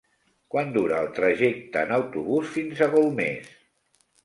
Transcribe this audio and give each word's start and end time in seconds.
Quant 0.53 0.71
dura 0.77 1.01
el 1.05 1.09
trajecte 1.17 1.85
en 1.87 1.95
autobús 1.99 2.51
fins 2.57 2.81
a 2.81 2.91
Golmés? 2.97 3.55